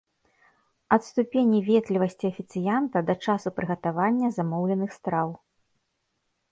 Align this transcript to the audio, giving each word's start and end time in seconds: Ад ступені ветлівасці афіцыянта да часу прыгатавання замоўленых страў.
Ад 0.95 1.01
ступені 1.09 1.59
ветлівасці 1.67 2.25
афіцыянта 2.31 2.97
да 3.11 3.17
часу 3.27 3.49
прыгатавання 3.59 4.27
замоўленых 4.41 4.91
страў. 4.99 5.29